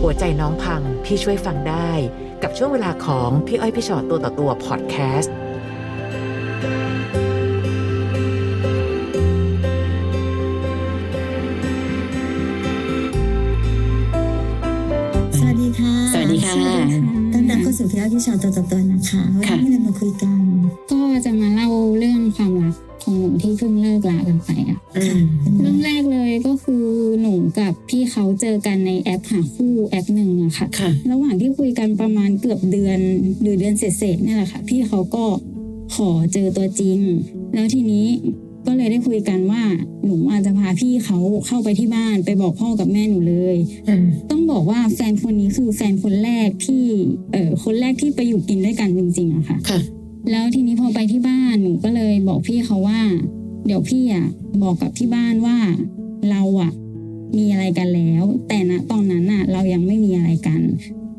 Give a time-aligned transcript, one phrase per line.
[0.00, 1.90] หัวใจน้องพังพี่ช่วยฟังได้
[2.42, 5.34] กับช่วงเวลาของพี่อ้อยพี่ชอตตัวต่อตัวพอดแคสต์
[15.38, 16.56] สวัสดีค่ะสวัสดีค่ะ
[17.32, 20.40] ต้อนรับเข้าสู่พี่อ้อยพี่ชอตตัวต่อตัวนะคะวันค่ะนี้เรามาคุยกัน
[20.90, 25.20] ก็จะมาเล่าเรื่องความรักของหนูที่เพิ่งเลิกลากันไปอะอืม
[25.60, 26.84] เรื่องแรกเลยก็คือ
[27.20, 28.89] หนูกับพี่เขาเจอกันใน
[30.60, 32.98] ค่ะค่ะ ระหว่างที่คุยกันประมาณเกือบเดือน
[33.42, 35.24] หรือเดือนเศษๆเนี่ยแหละค่ะ พี่เขาก็
[35.94, 36.98] ขอเจอตัวจริง
[37.54, 38.06] แล้วทีนี้
[38.66, 39.62] ก็เลยได้คุยกันว่า
[40.04, 43.56] หนูอาจจะพาพี่เขาเข้าไปที่บ้านไปบอกพ่อกับแม่หนูเลย
[43.88, 46.84] อืมต้องบอกว่าแฟนคนนี้คือแฟนคนแรกที่
[47.32, 49.80] เออคนแรกที่ไปอยู่กินด้วยกันจริงๆอะค่ะค่ะ
[50.30, 53.00] แล้วทีนี้พอไปที่บ้านหนูก็เลยบอกพี่เขาว่า
[53.66, 54.26] เดี๋ยวพี่อะ
[54.62, 55.56] บอกกับที่บ้านว่า
[56.30, 56.72] เราอะ
[57.38, 60.60] มีอะไรกันแล้ว แต่ณตอนนั้นอะ เรายังไม่มีอะไรกัน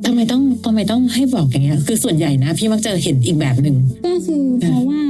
[0.05, 5.01] ทำไมต้องทำไมต้องให้บอกอย่างเงี้ย คือส่วนใหญ่นะ พี่มักจะเห็นอีกแบบหนึ่งก็คือเพราะว่า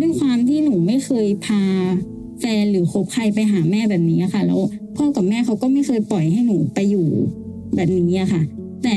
[0.00, 1.62] ด้วยความที่หนูไม่เคยพา
[2.40, 4.60] แฟนหรือคบใครไปหาแม่แบบนี้อะค่ะ แล้ว
[4.96, 7.06] พ่อกับแม่เขาก็ไม่เคยปล่อยให้หนูไปอยู่
[7.74, 8.42] แบบนี้อะค่ะ
[8.84, 8.96] แต่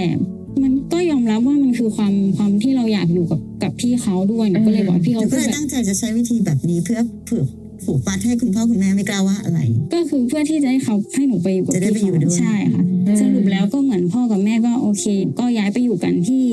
[0.61, 7.47] มันก็ยอมรับว่ามันคือความความที่เราอยากอยู่กับกับพี่เขาด้วยหนูก็เลยบอกให้พี่หเขานูก็พูดเลยแบบตั้งใจจะใช้วิธีแบบนี้เพื่อผูก
[7.85, 9.59] ผูกมัดให้คุณพ่อคุณแม่ไม่กล้าว่าอะไร
[9.93, 12.83] ก็คือเพื่อที่จะให้เขาให้หนูไปอยู่กับจะได้ไปพี่อยู่เขาด้วย ใช่ค่ะ
[13.21, 15.05] สรุปแล้วก็เหมือนพ่อกับแม่ก็โอเค
[15.39, 16.45] ก็ย้ายไปอยู่กันที่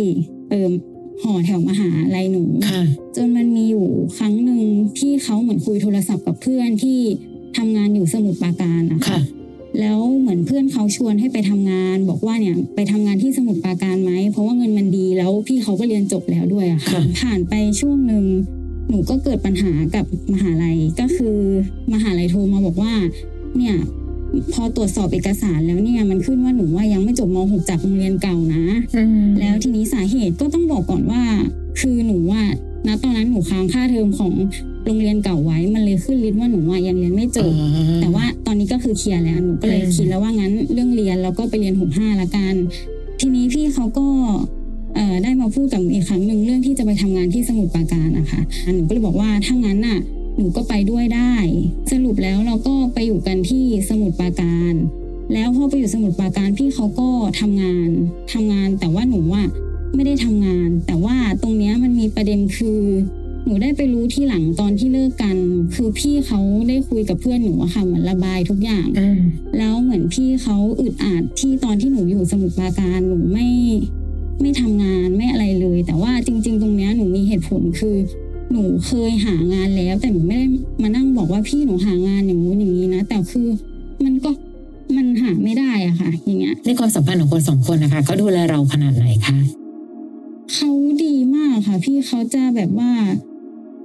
[0.51, 0.73] เอิม
[1.23, 2.83] หอแถวมหาลัยหนู ค่ะ
[3.17, 3.87] จนมันมีอยู่
[4.19, 4.63] ครั้งหนึ่ง
[4.99, 6.99] ที่เขาเหมือนคุยโทรศัพท์กับเพื่อนที่
[7.57, 9.21] ทำงานอยู่สมุทรปราการนะค่ะ
[9.81, 18.25] แล้วเหมือนเพื่อนเขาชวนให้ไปทำงาน บอกว่าเนี่ยไปทำงานที่สมุทรปราการไหมเพราะว่าเงินมันดีแล้วพี่เขาก็เรียนจบแล้วด้วยอะค่ะ ค่ะ ผ่านไปช่วงหนึ่ง
[18.89, 21.37] หนูก็เกิดปัญหากับมหาลัยก็คือ
[21.93, 22.93] มหาลัยโทรมาบอกว่า
[23.57, 23.77] เนี่ย
[24.53, 28.65] พอตรวจสอบเอกสารแล้วเนี่ยมันขึ้นว่าหนูว่ายังไม่จบม .6 จากโรงเรียนเก่านะ
[28.97, 31.23] อืมแล้วทีนี้สาเหตุก็ต้องบอกก่อนว่า
[31.81, 32.43] คือหนูว่า
[32.87, 34.33] ณตอนนั้นหนูค้างค่าเทอมของ
[34.85, 37.53] โรงเรียนเก่าไว้มันเลยขึ้นลิสต์ว่าหนูว่ายังเรียนไม่จบ
[38.01, 42.55] แต่ว่าตอนนี้ก็คือเคลียร์แล้วหนูก็เลยอืมคิดแล้วว่างั้นเรื่องเรียนแล้วก็ไปเรียนหกห้าละกัน
[43.21, 44.41] ทีนี้พี่เขาก็เอ่อ
[45.25, 48.41] ได้มาพูดกับหนูอีกครั้งหนึ่งเรื่องที่จะไปทำงานที่สมุทรปราการนะคะ
[48.75, 49.99] หนูก็เลยบอกว่าถ้างั้นน่ะ
[50.37, 51.33] หนูก็ไปด้วยได้
[51.93, 54.75] สรุปแล้วเราก็ไปอยู่กันที่สมุทรปราการ
[55.33, 57.09] แล้วพอไปอยู่สมุทรปราการพี่เขาก็
[57.41, 57.89] ทำงาน
[58.33, 59.43] ทำงานแต่ว่าหนูว่า
[59.95, 62.81] ไม่ได้ทำงาน แต่ว่าตรงเนี้ยมันมีประเด็นคือ
[63.45, 65.37] หนูได้ไปรู้ที่หลังตอนที่เลิกกัน
[65.75, 69.21] คือพี่เขาได้คุยกับเพื่อนหนูอะค่ะเหมือนระบายทุกอย่างอืม
[69.59, 73.49] แล้วเหมือนพี่เขาอึดอัดที่ตอนที่หนูอยู่สมุทรปราการหนูไม่
[74.41, 77.97] ไม่ทำงานไม่อะไรเลย แต่ว่าจริง ๆ ตรงเนี้ยหนูมีเหตุผลคือ
[78.53, 80.47] หนูเคยหางานแล้ว แต่หนูไม่ได้
[80.83, 83.47] มานั่งบอกว่าพี่หนูหางานอย่างงู้นอย่างนี้นะ แต่คือ
[84.05, 84.31] มันก็
[84.97, 89.39] มันหาไม่ได้อะค่ะ อย่างเงี้ยในความสัมพันธ์ของคนสองคนนะคะเขาดูแลเราขนาดไหนคะ
[90.55, 90.71] เขา
[91.05, 92.93] ดีมากค่ะ พี่เขาจะแบบว่า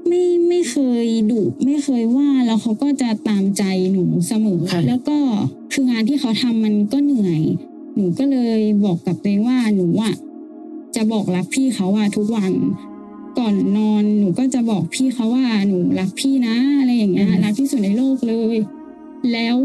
[0.07, 5.17] ไม่ไม่เคยดุไม่เคยว่าแล้วเขาก็จะตามใจหนูเสมอค่ะแล้วก็
[5.73, 7.41] คืองานที่เขาทำมันก็เหนื่อย
[7.95, 10.13] หนูก็เลยบอกกับตัวเองว่าหนูอะ
[10.95, 12.53] จะบอกรักพี่เขาว่าทุกวัน
[13.39, 18.57] ก่อนนอนหนูก็จะบอกพี่เขาว่าหนูรักพี่นะอะไรอย่างเงี้ยรักที่สุดในโลกเลย
[19.33, 19.57] แล้ว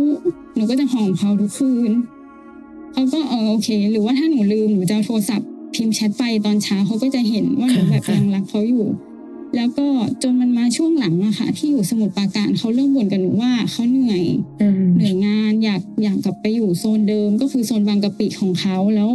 [0.55, 1.91] หนูก็จะหอมเขาทุกคืน
[2.93, 8.87] เขาก็เออโอเค หรือว่าถ้าหนูลืมหนูจะเอาโทรศัพท์พิมพ์แชทไปตอนเช้าเขาก็จะเห็นว่าหนูแบบยังรักเขาอยู่
[9.57, 9.87] แล้วก็
[10.23, 14.25] จนมันมาช่วงหลังอะค่ะ ที่อยู่สมุทรปราการเขาเริ่มบ่นกับหนูว่าเขาเหนื่อย
[14.61, 19.11] อืมเหนื่อยงานอยากอยากกลับไปอยู่โซนเดิมก็คือโซนบางกะปิของเขาแล้ว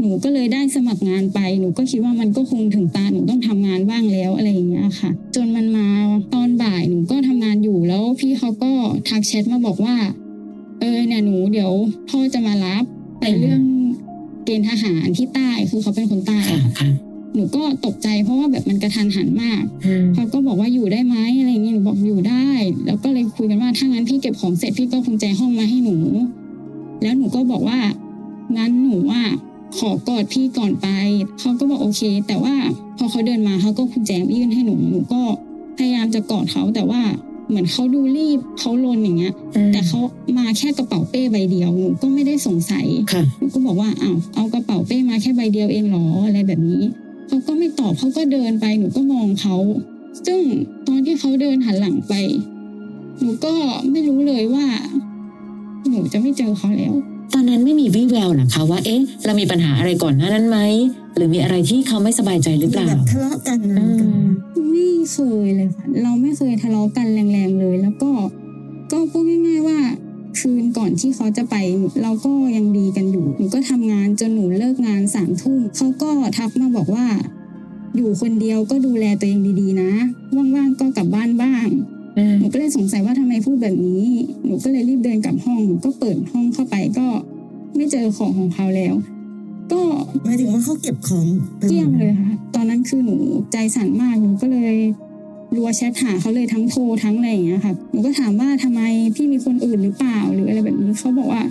[0.00, 5.86] หนูก็เลยได้สมัครงานไป หนูก็คิดว่ามันก็คงถึงตาหนูต้องทำงานบ้างแล้วอะไรอย่างเงี้ยค่ะ จนมันมา
[6.34, 8.70] ตอนบ่ายหนูก็ทำงานอยู่แล้วพี่เขาก็
[9.08, 9.96] ทักแชทมาบอกว่า
[10.80, 11.72] เออเนี่ยหนูเดี๋ยว
[12.08, 12.84] พ่อจะมารับ
[13.20, 13.62] ไปเรื่อง
[14.44, 16.90] เกณฑ์ทหารที่ใต้คือเขาเป็นคนใต้ค่ะอะค่ะค่ะ
[17.34, 22.46] หนูก็ตกใจเพราะว่าแบบมันกระทันหันมากอืมเขาก็บอกว่าอยู่ได้ไหมอะไรอย่างเงี้ยหนูบอกอยู่ได้
[22.86, 25.96] แล้วก็เลยคุยกันว่าถ้างั้นพี่เก็บของเสร็จพี่ก็คงใจห้องมาให้หนู
[27.02, 27.78] แล้วหนูก็บอกว่า
[28.56, 29.26] งั้นหนูอะ
[29.76, 30.88] ขอกอดพี่ก่อนไป
[31.40, 32.54] เขาก็บอกโอเค แต่ว่า
[32.98, 35.20] พอเขาเดินมาเขาก็คุญแจยื่นให้หนูหนูก็
[35.78, 37.02] พยายามจะกอดเขาแต่ว่า
[37.48, 39.34] เหมือนเขาดูรีบเขาลนอย่างเงี้ย
[39.72, 39.98] แต่เขา
[40.38, 46.82] มาแค่กระเป๋าเป้ใบเดียวหนูก็ไม่ได้สงสัยค่ะหนูก็บอกว่าอ้าวเอากระเป๋าเป้มาแค่ใบเดียวเองเหรออะไรแบบนี้
[47.28, 49.56] เขาก็ไม่ตอบเขาก็เดินไปหนูก็มองเขา
[50.26, 50.40] ซึ่ง
[50.88, 52.14] ตอนที่เขาเดินหันหลังไป
[53.20, 53.52] หนูก็
[53.90, 54.66] ไม่รู้เลยว่า
[55.88, 56.94] หนูจะไม่เจอเขาแล้ว
[57.32, 60.58] ตอนนั้นไม่มีวี่แววเหรอคะว่าเอ๊ะ เรามีปัญหาอะไรก่อนหน้านั้นไหม
[61.16, 63.84] หรือมีอะไรที่เขาไม่สบายใจหรือเปล่าแบบทะเลาะกันอะ
[64.70, 68.10] ไม่เคยเลยค่ะเราไม่เคยทะเลาะกันแรงๆเลย แล้วก็
[68.92, 69.78] ก็พูดง่ายๆว่า
[70.38, 71.56] คืนก่อนที่เขาจะไป
[72.02, 77.06] เราก็ยังดีกันอยู่หนูก็ทำงานจนหนูเลิกงานสามทุ่มเขาก็ทักมาบอกว่า
[77.96, 79.90] อยู่คนเดียวก็ดูแลตัวเองดีๆนะ
[80.34, 81.66] ว่างๆก็กลับบ้านบ้าง
[82.40, 84.02] หนูก็เลยสงสัยว่าทำไมพูดแบบนี้
[84.44, 87.06] หนูก็เลยรีบเดินกลับห้องหนูก็เปิดห้องเข้าไปก็
[87.76, 88.94] ไม่เจอของของเขาแล้ว
[89.72, 89.80] ก็
[90.24, 91.26] หมายถึงว่าเขาเก็บของ
[91.58, 93.16] ไปหมดเกลี้ยงเลยค่ะ ตอนนั้นคือหนู
[93.52, 94.74] ใจสั่นมากหนูก็เลย
[95.56, 98.80] รัวแชทหาเขาเลยทั้งโทรทั้งอะไรอย่างเงี้ยค่ะหนูก็ถามว่าทำไม
[99.16, 101.42] พี่มีคนอื่นหรือเปล่าหรืออะไรแบบนี้เขาบอกว่า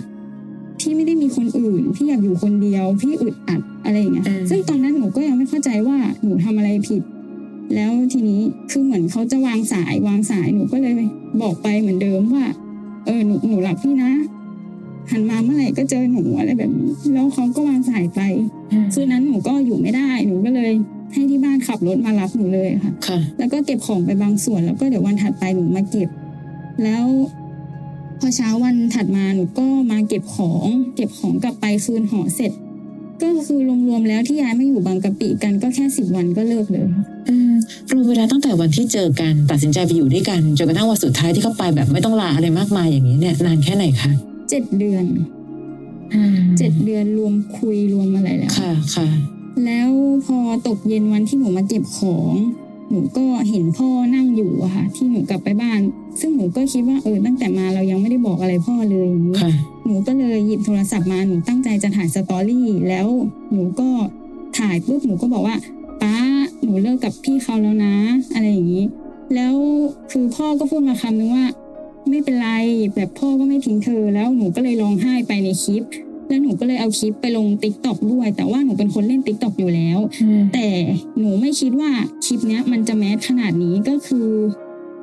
[0.80, 7.02] พี่ไม่ได้มีคนอื่นพี่อยากอยู่คนเดียว พี่อึดอัดอะไรอย่างเงี้ยอืมซึ่งตอนนั้นหนูก็ยังไม่เข้าใจว่าหนูทำอะไรผิด
[7.74, 10.94] แล้วทีนี้คือเหมือนเขาจะวางสายวางสายหนูก็เลย
[11.42, 12.46] บอกไปเหมือนเดิมว่า
[13.06, 14.12] เออหนูหนูรักพี่นะ
[15.10, 18.20] หันมาเมื่อไหร่ก็เจอหนูอะไรแบบนี้แล้วเขาก็วางสายไป
[18.92, 20.72] คืนนั้นหนูก็อยู่ไม่ได้หนูก็เลย
[21.12, 26.08] ให้ที่บ้านขับรถมารับหนูเลยค่ะค่ะแล้วก็เก็บของไปบางส่วนแล้วก็เดี๋ยววันถัดไปหนูมาเก็บ
[26.84, 27.04] แล้ว
[28.20, 30.66] พอเช้าวันถัดมาหนูก็มาเก็บของ
[30.96, 32.52] เก็บของกลับไปคืนหอเสร็จ
[33.22, 37.52] ก็คือรวมๆแล้วที่ย้ายมาอยู่บางกะปิกันก็แค่สิบวันก็เลิกเลยค่ะอืม
[37.90, 44.10] รวมเวลาตั้งแต่วันที่เจอกันตัดสินใจไปอยู่ด้วยกันจนกระทั่งวันสุดท้ายที่เขาไปแบบไม่ต้องลาอะไรมากมายอย่างนี้เนี่ยนานแค่ไหนคะ
[44.50, 45.04] เจ็ดเดือน
[46.14, 49.08] อืมเจ็ดเดือนรวมคุยรวมอะไรแล้วค่ะค่ะ
[49.64, 49.90] แล้ว
[50.26, 50.38] พอ
[50.68, 52.34] ตกเย็นวันที่หนูมาเก็บของ
[52.90, 55.80] หนูก็เห็นพ่อนั่งอยู่อะค่ะ ที่หนูกลับไปบ้าน
[56.20, 59.52] ซึ่งหนูก็คิดว่าเออตั้งแต่มาเรายังไม่ได้บอกอะไรพ่อเลยอย่างนี้ค่ะ
[59.86, 63.06] หนูก็เลยหยิบโทรศัพท์มาหนูตั้งใจจะถ่ายสตอรี่แล้ว
[63.52, 63.88] หนูก็
[64.58, 65.56] ถ่ายปุ๊บหนูก็บอกว่า
[66.02, 66.16] ป้า
[66.62, 67.94] หนูเลิกกับพี่เขาแล้วนะ
[68.34, 68.84] อะไรอย่างนี้
[69.34, 69.54] แล้ว
[70.10, 71.46] คือพ่อก็พูดมาคำนึงว่า
[72.08, 72.50] ไม่เป็นไร
[72.94, 75.84] แบบพ่อก็ไม่ทิ้งเธอ แล้วหนูก็เลยร้องไห้ไปในคลิป
[76.28, 80.66] แล้วหนูก็เลยเอาคลิปไปลง TikTok ด้วย แต่ว่าหนูเป็นคนเล่น TikTok อยู่แล้วอืมแต่
[81.18, 81.90] หนูไม่คิดว่า
[82.24, 84.28] คลิปเนี้ยมันจะ mass ขนาดนี้ก็คือ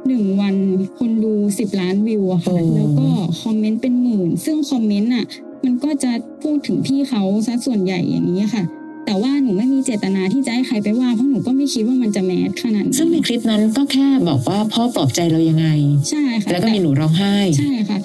[0.08, 0.56] หนึ่งวัน
[0.98, 3.08] คนดูสิบล้านวิวอะค่ะแล้วก็
[3.42, 5.26] comment เป็นหมื่น ซึ่ง comment อะ
[5.66, 6.12] มันก็จะ
[6.44, 8.64] พูดถึงพี่เขาซะส่วนใหญ่อย่างนี้ค่ะ
[9.06, 15.68] แต่ว่าหนูไม่มีเจตนาที่จะให้ใครไปว่าเพราะหนูก็ไม่คิดว่ามันจะ mass ขนาดนี้ซึ่งในคลิปนั้นก็แค่บอกว่าพ่อปลอบใจเรายังไง
[16.10, 18.00] ใช่ค่ะแล้วก็มีหนูร้องไห้ใช่ค่ะ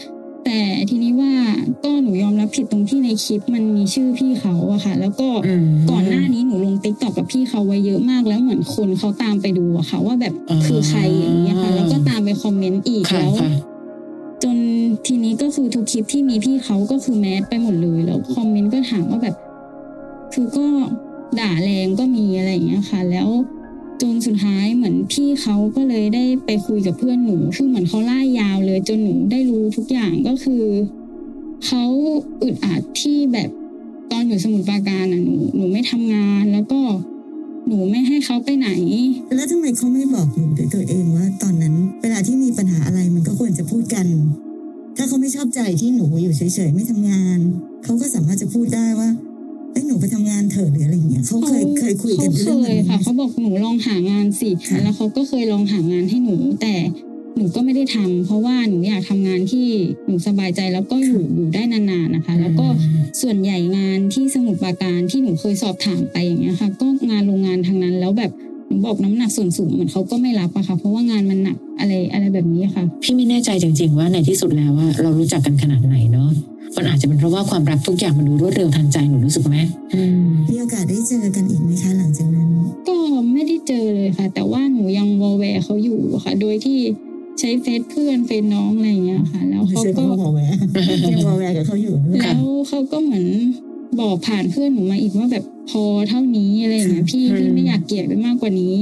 [0.52, 1.32] แต่ทีนี้ว่า
[1.84, 13.50] ก็หนูยอมรับผิดตรงที่ในคลิปมันมีชื่อพี่เขาอะค่ะ แล้วก็อืมก่อนหน้านี้หนูลงติ๊กต็อกกับพี่เขาไว้เยอะมากแล้วเหมือนคนเขาตามไปดูอะค่ะ ว่าแบบอ่าคือใครอย่างเงี้ยค่ะ แล้วก็ตามไปคอมเมนต์อีกค่ะแล้วค่ะ
[14.42, 14.56] จน
[15.06, 19.36] ทีนี้ก็คือทุกคลิปที่มีพี่เขาก็คือแมสไปหมดเลยแล้วคอมเมนต์ก็ถามว่าแบบ
[20.32, 20.66] คือก็
[21.40, 23.28] ด่าแรงก็มีอะไรอย่างเงี้ยค่ะ แล้ว
[24.02, 30.64] จนสุดท้ายเหมือนพี่เขาก็เลยได้ไปคุยกับเพื่อนหนูคือเหมือนเขาไล่ยาวเลย จนหนูได้รู้ทุกอย่างก็คือ
[31.66, 31.84] เขา
[32.42, 33.50] อึดอัดที่แบบ
[34.10, 36.80] ตอนอยู่สมุทรปราการอะหนูหนูไม่ทำงานแล้วก็
[37.66, 38.70] หนูไม่ให้เขาไปไหน
[39.36, 44.06] แล้วทำไมเขาไม่บอกหนูด้วยตัวเองว่า ตอนนั้น เวลาที่มีปัญหาอะไรมันก็ควรจะพูดกัน
[44.96, 47.38] ถ้าเขาไม่ชอบใจที่หนูอยู่เฉยๆไม่ทำงาน
[47.84, 49.08] เขาก็สามารถจะพูดได้ว่า
[50.00, 56.74] ไปทำงานเถอะหรืออะไรอย่างเงี้ยเขาเคยเคยคุยกันเขาเรื่องเคแบบยนี้ค่ะเขาบอกหนูลองหางานสิค่ะแล้วเขาก็เคยลองหางานให้หนู แต่
[57.36, 59.66] หนูก็ไม่ได้ทำเพราะว่าหนูอยากทำงานที่
[60.06, 62.66] หนูสบายใจแล้วก็อยู่อยู่ได้นานๆนะคะ แล้วก็
[63.22, 68.32] ส่วนใหญ่งานที่สมุทรปราการที่หนูเคยสอบถามไปอย่างเงี้ยค่ะ ก็งานโรงงานทางนั้นแล้วแบบ
[68.66, 76.30] หนูบอกน้ำหนักส่วนสูงเหมือนเขาก็ไม่รับอะค่ะ เพราะว่างานมันหนักอะไรอะไรแบบนี้ค่ะ พี่ไม่แน่ใจจริง ๆ ว่าในที่สุดแล้วว่าเรารู้จักกันขนาดไหนเนาะ
[76.76, 79.56] มันอาจจะเป็นเพราะว่าความรักทุกอย่างมันดูรวดเร็วทันใจหนูรู้สึกไหม
[79.94, 82.48] อืมมีโอกาสได้เจอกันอีกไหมคะหลังจากนั้น
[82.88, 82.96] ก็
[83.32, 86.78] ไม่ได้เจอเลยค่ะ แต่ว่าหนูยังวอลแวร์เขาอยู่ค่ะ โดยที่
[87.40, 90.56] ใช้เฟซเพื่อนเฟซน้องอะไรอย่างเงี้ยค่ะ แล้วเขาใช่ก็เขาบอกแวร์
[91.12, 93.24] ยังบอกแวร์กับเขาอยู่ แล้วเขาก็เหมือน
[94.00, 98.78] บอกผ่านเพื่อนหนูมาอีกว่าแบบพอเท่านี้อะไรอย่างเงี้ยพี่อืมพี่ไม่อยากเกลียดไปมากกว่านี้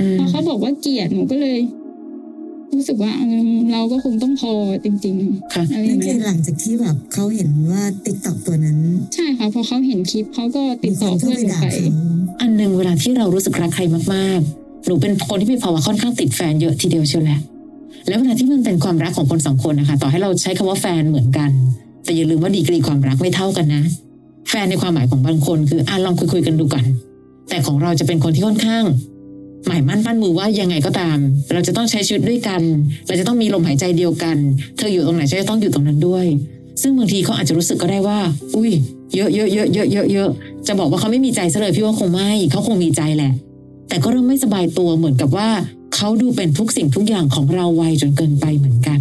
[0.00, 1.58] อืมพอเขาบอกว่าเกลียดหนูก็เลย
[2.74, 4.52] รู้สึกว่าเออเราก็คงต้องพอ
[4.84, 5.16] จริง
[5.54, 8.78] ค่ะๆอะไรอนั่ย่านงคืเงี้อยหลังจากที่แบบเขาเห็นว่าติ๊กต็อกตัวนั้น
[9.14, 13.82] ใช่ค่ะพอเขาเห็นคลิปเขาก็ติมีดคต่อนเข้าเพื่อนไปหนูด่าไปเขาอันหนึ่งเวลาที่เรารู้สึกรักใคร
[14.14, 17.38] มากๆหนูเป็นคนที่มีภาวะค่อนข้างติดแฟนเยอะทีเดียวเชียวแหละ
[18.08, 21.50] แล้วเวลาที่มันเป็นความรักของคนสองคนนะคะต่อให้เราใช้คำว่าแฟนเหมือนกัน
[22.04, 23.82] แต่อย่าลืมว่าดีกรีความรักไม่เท่ากันนะ
[24.50, 26.84] แฟนในความหมายของบางคนคืออะลองคุยคุยๆกันดูก่อน
[27.48, 28.84] แต่ของเราจะเป็นคนที่ค่อนข้าง
[29.66, 31.18] หมายมั่นปั้นมือว่ายังไงก็ตาม
[31.52, 32.62] เราจะต้องใช้ชีวิตด้วยกัน
[33.06, 34.36] เราจะต้องมีลมหายใจเดียวกัน
[34.76, 36.26] เธออยู่ตรงไหนฉันจะต้องอยู่ตรงนั้นด้วย
[36.82, 38.18] ซึ่งบางทีเขาอาจจะรู้สึกก็ได้ว่า
[38.56, 38.70] อุ้ย
[39.14, 40.28] เยอะเยอะเยอะเยอะเยอะเยอะ
[40.66, 43.32] จะบอกว่าเขาไม่มีใจซะเลยพี่ว่าคงไม่เขาคงมีใจแหละ
[43.88, 45.48] แต่ก็เริ่มไม่สบายตัวเหมือนกับว่า
[45.94, 49.00] เขาดูเป็นทุกสิ่งทุกอย่างของเราไวจนเกินไปเหมือนกัน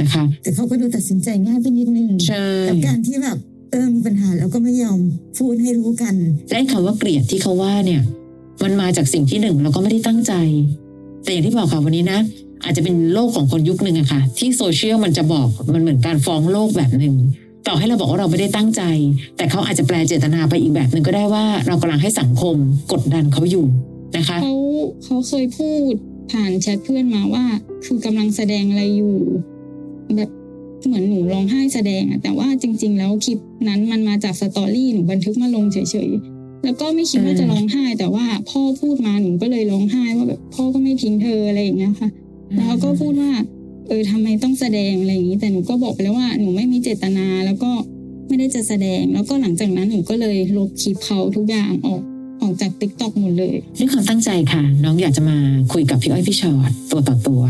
[0.00, 3.38] นะคะแต่เขาก็ดูตัดสินใจง่ายไปนิดนึงใช่กับการที่แบบ
[3.70, 5.00] เออมีปัญหาแล้วก็ไม่ยอม
[5.38, 6.14] พูดให้รู้กัน
[6.48, 8.02] และไอ้คำว่าเกลียดที่เขาว่าเนี่ย
[8.62, 10.32] มันมาจากสิ่งที่หนึ่งเราก็ไม่ได้ตั้งใจ
[11.24, 12.20] แต่อย่างที่บอกค่ะวันนี้นะ
[12.64, 17.14] อาจจะเป็นโลกของคนยุคหนึ่งอะค่ะ ที่โซเชียลมันจะบอกมันเหมือนการฟ้องโลกแบบหนึ่ง
[17.66, 18.82] ต่อให้เราบอกว่าเราไม่ได้ตั้งใจ
[19.36, 22.56] แต่เขาอาจจะแปลเจตนาไปอีกแบบหนึ่งก็ได้ว่า เรากำลังให้สังคม
[22.92, 23.66] กดดันเขาอยู่
[24.16, 24.54] นะคะเขา
[25.04, 25.92] เขาเคยพูด
[26.30, 27.44] ผ่านแชทเพื่อนมาว่า
[27.84, 29.16] คือกำลังแสดงอะไรอยู่
[30.16, 30.30] แบบ
[30.86, 33.38] เหมือนหนูร้องไห้แสดงอะแต่ว่าจริง ๆ แล้วคลิป
[33.68, 36.10] นั้นมันมาจาก story หนูบันทึกมาลงเฉย
[36.64, 42.08] แล้วก็ไม่คิดว่าอืมจะร้องไห้ แต่ว่าพ่อพูดมาหนูก็เลยร้องไห้ว่าแบบพ่อก็ไม่ทิ้งเธออะไรอย่างเงี้ยค่ะ
[42.54, 43.32] แล้วเขาก็พูดว่า
[43.88, 47.70] เออทำไมต้องแสดงอะไรอย่างนี้ แต่หนูก็บอกไปแล้วว่าหนูไม่มีเจตนาแล้วก็
[48.28, 52.00] ไม่ได้จะแสดง แล้วก็หลังจากนั้นหนูก็เลยลบคลิปเขาทุกอย่างออก
[52.42, 55.36] ออกจาก TikTok หมดเลยด้วยความตั้งใจค่ะ น้องอยากจะมา
[55.72, 57.42] คุยกับพี่อ้อยพี่ชอตตัวต่อตัว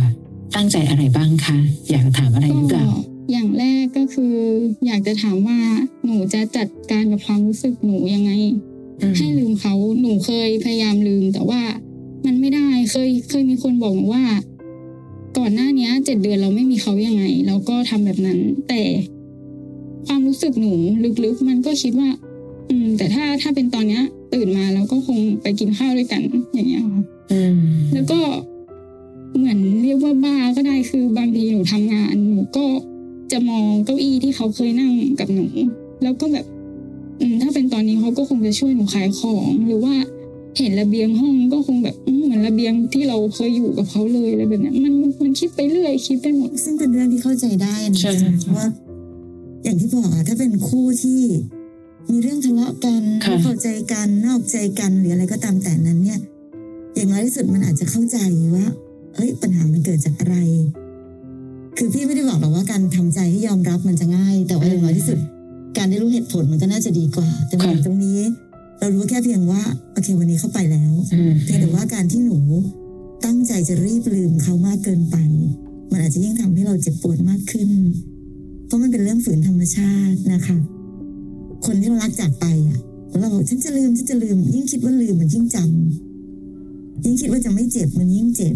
[0.56, 1.58] ตั้งใจอะไรบ้างคะ
[1.90, 2.88] อยากจะถามอะไรหรือเปก็ล่า
[3.32, 4.34] อย่างแรกก็คือ
[4.86, 5.58] อยากจะถามว่า
[6.04, 8.56] หนูจะจัดการกับความรู้สึกหนูยังไงอืม
[9.16, 11.60] ให้ลืมเขาหนูเคยพยายามลืม แต่ว่า
[12.26, 14.24] มันไม่ได้เคยเคยมีคนบอกหนูว่า
[15.38, 18.38] ก่อนหน้าเนี้ยเจ็ดเดือนเราไม่มีเขายังไง เราก็ทำแบบนั้น
[18.68, 18.82] แต่
[20.06, 20.72] ความรู้สึกหนู
[21.24, 22.08] ลึกๆ มันก็คิดว่า
[22.68, 24.02] อืม แต่ถ้าถ้าเป็นตอนเนี้ย
[24.32, 26.22] ตื่นมาเราก็คงไปกินข้าวด้วยกัน
[26.54, 27.02] อย่างเงี้ยค่ะ
[27.32, 27.56] อืม
[27.94, 28.18] แล้วก็
[29.36, 32.66] เหมือนเรียกว่าบ้าก็ได้คือบางทีหนูทำงานหนูก็
[33.32, 35.46] จะมองเก้าอี้ที่เขาเคยนั่งกับหนู
[36.02, 36.46] แล้วก็แบบ
[37.20, 39.94] อืมถ้าเป็นตอนนี้เขาก็คงจะช่วยหนูขายของ หรือว่า
[40.58, 48.66] เห็นระเบียงห้องก็คงแบบอืมเหมือนระเบียงที่เราเคยอยู่กับเขาเลยอะไรแบบเนี้ยมันมันคิดไปเรื่อยคิดไปหมดซึ่งเป็นเรื่องที่เข้าใจได้นะใช่เพราะว่า
[49.64, 51.20] อย่างที่บอกอะถ้าเป็นคู่ที่
[52.10, 56.20] มีเรื่องทะเลาะกันค่ะไม่เข้าใจกันนอกใจกันหรืออะไรก็ตามแต่นั้นเนี่ย
[56.94, 58.18] อย่างน้อยที่สุดมันอาจจะเข้าใจ
[58.54, 58.66] ว่า
[59.14, 60.36] เอ้ยปัญหามันเกิดจากอะไร
[61.76, 65.18] คือพี่ไม่ได้บอกหรอกว่าการทำใจให้ยอมรับมันจะง่าย แต่ว่าอย่างน้อยที่สุด
[65.78, 68.20] การได้รู้เหตุผลมันก็น่าจะดีกว่า แต่มาถึงตรงนี้
[68.78, 72.38] เรารู้แค่เพียงว่าโอเควันนี้เข้าไปแล้วอืมเพียงแต่ว่าการที่หนู
[73.24, 75.16] ตั้งใจจะรีบลืมเขามากเกินไป
[75.90, 77.68] มันอาจจะยิ่งทำให้เราเจ็บปวดมากขึ้น
[78.66, 80.58] เพราะมันเป็นเรื่องฝืนธรรมชาตินะคะ
[81.66, 88.54] คนที่เรารักจากไปอะแล้วเราบอกฉันจะลืมฉันจะลืม ยิ่งคิดว่าลืมมันยิ่งจำยิ่งคิดว่าจะไม่เจ็บมันยิ่งเจ็บ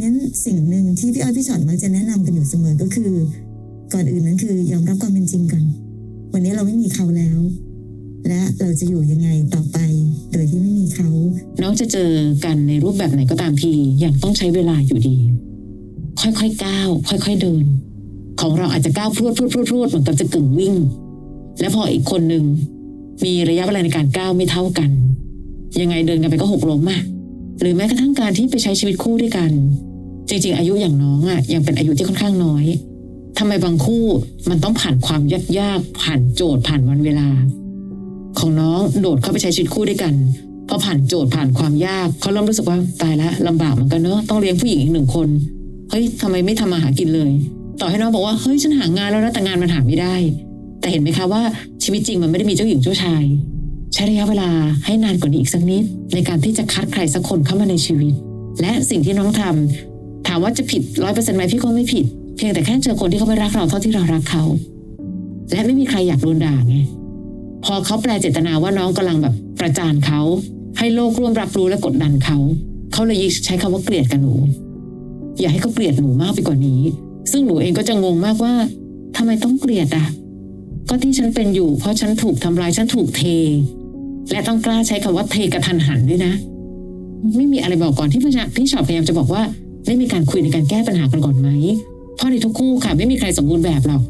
[0.00, 3.10] งั้นสิ่งหนึ่งที่พี่อ้อยพี่ชอตมักจะแนะนำกันอยู่เสมอก็คือ
[3.92, 5.64] ก่อนอื่นนั้นคือยอมรับความเป็นจริงก่อน
[6.32, 7.38] วันนี้เราไม่มีเขาแล้ว
[8.28, 9.78] และเราจะอยู่ยังไงต่อไป
[10.32, 11.08] โดยที่ไม่มีเขา
[11.62, 12.10] น้องจะเจอ
[12.44, 13.72] กันในรูปแบบไหนก็ตามที
[14.04, 15.16] ยังต้องใช้เวลาอยู่ดี
[16.20, 17.64] ค่อยๆก้าว ค่อย ๆเดิน
[18.40, 20.74] ของเราอาจจะก้าวพรวดพรวดพรวดพรวดเหมือนกับจะกึ่งวิ่ง
[21.60, 22.44] และพออีกคนหนึ่ง
[23.24, 24.90] มีระยะเวลาในการก้าวไม่เท่ากัน
[25.80, 27.00] ยังไงเดินกันไปก็หกล้มอะ
[27.60, 29.50] หรือแม้กระทั่งการที่ไปใช้ชีวิตคู่ด้วยกัน
[30.28, 32.64] จริงๆ อายุอย่างน้องอะยังเป็นอายุที่ค่อนข้างน้อย
[33.42, 34.04] ทำไมบางคู่
[34.50, 37.28] มันต้องผ่านความยากยากๆผ่านโจทย์ผ่านวันเวลา
[38.38, 40.14] ของน้องโดดเข้าไปใช้ชีวิตคู่ด้วยกัน
[40.68, 45.28] พอผ่านโจทย์ผ่านความยากเขาเริ่มรู้สึกว่าตายแล้วลำบากเหมือนกันเนอะต้องเลี้ยงผู้หญิงอีกหนึ่งคน
[45.90, 47.30] เฮ้ยทำไมไม่ทำมาหากินเลย
[47.80, 50.14] ต่อให้น้องบอกว่าเฮ้ยฉันหางานแล้วนะแต่งานมันหาไม่ได้
[50.80, 51.42] แต่เห็นไหมคะว่า
[51.84, 53.24] ชีวิตจริงมันไม่ได้มีเจ้าหญิงเจ้าชาย
[53.94, 54.50] ใช้ระยะเวลา
[54.84, 58.14] ให้นานกว่านี้อีกสักนิด ในการที่จะคัดใครสักคนเข้ามาในชีวิต
[58.60, 62.06] และสิ่งที่น้องทำถามว่าจะผิดร้อยเปอร์เซ็นต์ไหมพี่ก็ไม่ผิด
[62.42, 64.44] พียงแต่แค่เจอคนที่เขาไม่รักเราเท่าที่เรารักเขา
[65.52, 66.76] และไม่มีใครอยากโดนด่าไง
[67.64, 70.20] พอเขาแปลเจตนาว่าน้องกำลังแบบประจานเขา
[70.78, 72.38] ให้โลกร่วมรับรู้และกดดันเขา
[72.92, 74.34] เขาเลยใช้คำว่าเกลียดกับหนู
[75.38, 76.80] อย่าให้เขาเกลียดหนูมากไปกว่านี้
[77.32, 78.54] ซึ่งหนูเองก็จะงงมากว่า
[79.16, 80.06] ทำไมต้องเกลียดอะ
[80.88, 83.22] ก็ที่ฉันเป็นอยู่ เพราะฉันถูกทำร้ายฉันถูกเท
[84.30, 86.32] และต้องกล้าใช้คำว่าเทกระทันหันด้วยนะ
[87.36, 89.42] ไม่มีอะไรบอกก่อนที่พี่ชอบพยายามจะบอกว่า
[89.86, 91.48] ได้มีการคุยในการแก้ปัญหากันก่อนไหม
[92.20, 94.02] เพราะในทุกคู่ค่ะ ไม่มีใครสมบูรณ์แบบหรอก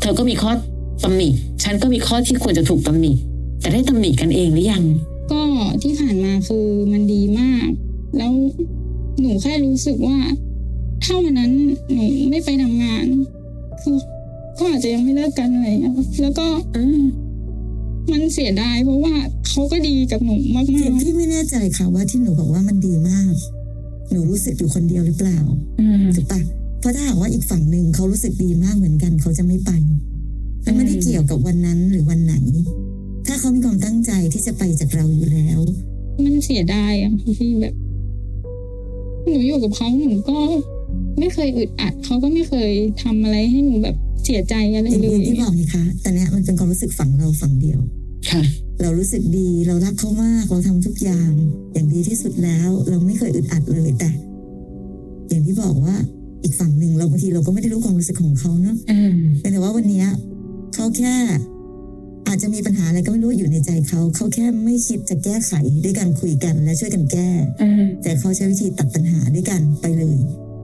[0.00, 0.50] เธอก็มีข้อ
[1.04, 1.28] ตำหนิ
[1.62, 3.12] ฉันก็มีข้อที่ควรจะถูกตำหนิ
[3.60, 4.84] แต่ได้ตำหนิกันเองหรือยัง
[5.30, 5.42] ก็
[5.82, 7.68] ที่ผ่านมาคือมันดีมาก
[8.16, 8.32] แล้ว
[9.20, 10.18] หนูแค่รู้สึกว่า
[11.04, 11.52] ถ้าวันนั้น
[11.92, 13.04] หนูไม่ไปทำงาน
[13.82, 13.96] คือ
[14.58, 16.46] ก็อาจจะยังไม่เลิกกันอะไรอย่างเงี้ยแล้วก็
[16.76, 17.02] อืม
[18.10, 19.14] มันเสียดายเพราะว่า
[19.48, 23.34] เขาก็ดีกับหนูมากคือๆพี่ไม่แน่ใจค่ะว่าที่หนูบอกว่ามันดีมาก
[24.10, 25.38] หนูรู้สึกอยู่คนเดียวหรือเปล่า
[25.80, 26.40] อืมถูกปะ
[26.80, 29.70] เพราะถ้าหากว่าอีกฝั่งหนึ่งเขารู้สึกดีมากเหมือนกันเขาจะไม่ไป
[30.64, 32.34] มันไม่ได้เกี่ยวกับวันนั้นหรือวันไหน
[33.26, 35.58] ถ้าเขามีความตั้งใจที่จะไปจากเราอยู่แล้ว
[36.24, 37.74] มันเสียดายอะพี่แบบ
[39.28, 40.38] หนูอยู่กับเขาหนูก็
[41.18, 47.80] ไม่เคยอึดอัดเขาก็ไม่เคยทำอะไรให้หนูแบบเสียใจอะไรอย่างเลยที่บอกไงคะแต่เนี้ยมันเป็นความรู้สึกฝั่งเราฝั่งเดียว
[48.30, 48.42] ค่ะ
[48.80, 51.30] เรารู้สึกดีเรารักเขามากเราทำทุกอย่าง
[51.74, 54.10] อย่างดีที่สุดแล้ว เราไม่เคยอึดอัดเลยแต่
[55.28, 55.96] อย่างที่บอกว่า
[56.42, 60.06] อีกฝั่งหนึ่งเราบางทีเราก็ไม่ได้รู้ความรู้สึกของเขาเนาะอืมเป็นแต่ว่าวันเนี้ย
[60.74, 61.14] เขาแค่
[62.26, 65.52] อาจจะมีปัญหาอะไรก็ไม่รู้อยู่ในใจเขาเขาแค่ไม่คิดจะแก้ไข
[65.84, 67.28] ด้วยการคุยกันและช่วยกันแก้
[67.62, 70.18] อืมแต่เขาใช้วิธีตัดปัญหาด้วยกันไปเลย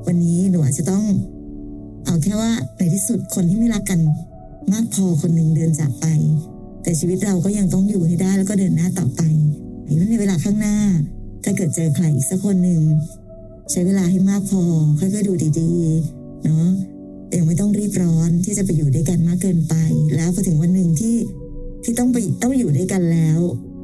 [0.07, 1.05] วันนี้หนูอาจจะต้อง
[2.05, 4.01] เอาแค่ว่าในที่สุดคนที่ไม่รักกัน
[4.73, 6.07] มากพอคนหนึ่งเดินจากไป
[6.83, 9.23] แต่ชีวิตเราก็ยังต้องอยู่ให้ได้แล้วก็เดินหน้าต่อไป
[10.11, 10.77] ในเวลาข้างหน้า
[11.45, 12.81] ถ้าเกิดเจอใครอีกสักคนหนึ่ง
[13.71, 14.63] ใช้เวลาให้มากพอ
[14.99, 16.67] ค่อยๆดูดีๆเนาะ
[17.37, 19.75] ยังไม่ต้องรีบร้อนที่จะไปอยู่ด้วยกันมากเกินไป
[20.17, 21.17] แล้วพอถึงวันหนึ่งที่
[21.85, 23.39] ที่ต้องไปต้องอยู่ด้วยกันแล้ว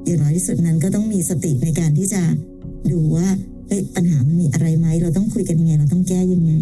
[0.05, 2.23] อย่างน้อยที่สุดนั้นก็ต้องมีสติในการที่จะ
[2.93, 3.29] ดูว่า
[3.69, 6.53] เฮ้ยปัญหามันมีอะไรไหมเราต้องคุยกันยังไง เราต้องแก้ยังไง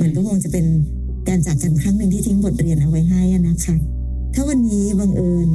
[0.00, 0.66] มันก็คงจะเป็น
[1.28, 3.76] การจากกันครั้งหนึ่งที่ทิ้งบทเรียนเอาไว้ให้นะคะ
[4.34, 5.50] ถ้าวันนี้บังเอิญ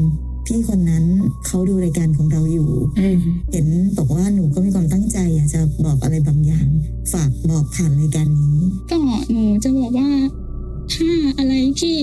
[0.46, 1.04] พี่คนนั้น
[1.46, 2.70] เขาดูรายการของเราอยู่
[3.52, 6.68] เห็นบอกว่าหนูก็มีความตั้งใจอยากจะบอกอะไรบางอย่าง
[7.12, 8.58] ฝากบอกผ่านรายการนี้
[8.92, 9.00] ก็
[9.32, 10.10] หนูจะบอกว่า
[10.94, 11.98] ถ้าอะไรที่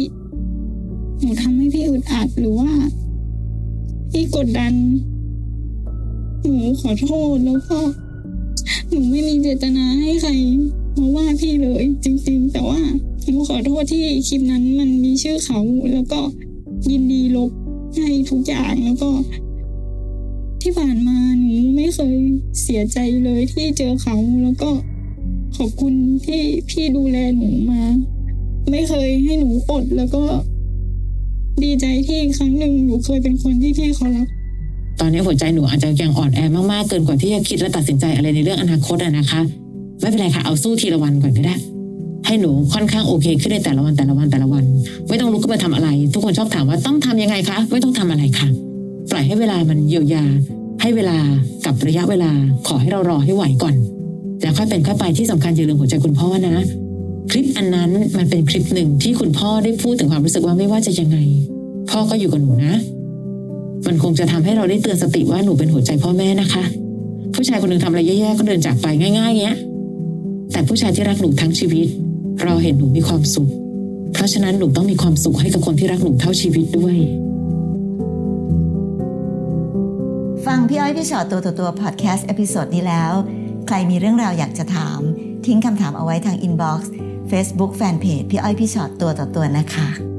[1.21, 2.71] หนูทำให้พี่อึดอัดหรือว่า
[4.13, 4.75] พี่กดดัน
[6.43, 7.79] หนูขอโทษแล้วก็
[8.89, 10.31] หนูไม่มีเจตนาให้ใคร
[10.93, 12.81] เพราะว่าพี่เลย จริง ๆ แต่ว่า
[13.25, 15.61] หนูขอโทษที่คลิปนั้นมันมีชื่อเขา
[15.93, 16.21] แล้วก็
[16.91, 17.51] ยินดีลบ
[17.95, 19.11] ให้ทุกอย่างแล้วก็
[20.63, 22.17] ที่ผ่านมาหนูไม่เคย
[22.63, 24.71] เสียใจเลยที่เจอเขาแล้วก็
[25.57, 25.95] ขอบคุณ
[26.27, 27.83] ที่พี่ดูแลหนูมา
[28.71, 30.23] ไม่เคยให้หนูอดแล้วก็
[31.63, 34.29] ดีใจที่ครั้งหนึ่งหนูเคยเป็นคนที่พี่เขารัก
[35.01, 36.41] ตอนนี้หัวใจหนูอาจจะยังอ่อนแอ
[36.73, 39.41] มากๆเกินกว่าที่จะคิดและตัดสินใจอะไรในเรื่องอนาคตอะนะคะ
[40.01, 41.57] ไม่เป็นไรค่ะเอาสู้ทีละวันก่อนก็ได้
[42.27, 44.65] ให้หนูค่อนข้างโอเค ขึ้นในแต่ละวันแต่ละวันแต่ละวัน
[45.09, 48.49] ไม่ต้องลุกขึ้นมาทำอะไร ทุกคนชอบถามว่าต้องทำยังไงคะ ไม่ต้องทำอะไรค่ะ
[49.11, 50.25] ปล่อยให้เวลามันเยียวยา
[50.81, 51.19] ให้เวลา
[51.67, 52.31] กับระยะเวลา
[52.67, 53.75] ขอให้เรารอให้ไหวก่อน
[54.43, 56.57] แล้วค่อยเป็นค่อยไปที่สำคัญอย่าลืมหัวใจคุณพ่อนะ
[57.31, 61.19] คลิปอันนั้นมันเป็นคลิปหนึ่งที่คุณพ่อได้พูดถึงความรู้สึกว่าไม่ว่าจะยังไง
[61.91, 62.75] พ่อก็อยู่กับหนูนะ
[63.87, 66.63] มันคงจะทำให้เราได้เตือนสติว่าหนูเป็นหัวใจพ่อแม่นะคะ
[67.35, 68.87] ผู้ชายคนหนึ่งทำอะไรแย่ๆก็เดินจากไป
[69.19, 69.57] ง่ายๆเงี้ย
[70.53, 71.87] แต่ผู้ชายที่รักหนูทั้งชีวิต
[72.45, 73.51] เราเห็นหนูมีความสุข
[74.13, 76.97] เพราะฉะนั้นหนูต้องมีความสุขให้กับคนที่รักหนูเท่าชีวิตด้วย
[80.47, 83.13] ฟังพี่อ้อยพี่ฉอดตัวต่อตัว podcast episode นี้แล้ว
[83.67, 85.01] ใครมีเรื่องราวอยากจะถาม
[85.47, 90.10] ทิ้งคำถามเอาไว้ทาง inbox Facebook fanpage พี่อ้อยพี่ฉอดตัวต่อตัวนะคะ